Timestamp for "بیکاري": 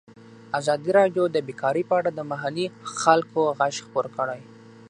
1.47-1.83